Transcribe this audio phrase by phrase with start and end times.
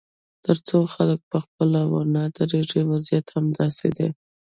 [0.45, 4.09] تر څو خلک پخپله ونه درېږي، وضعیت همداسې دی.